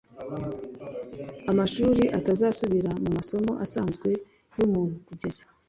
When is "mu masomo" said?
3.03-3.51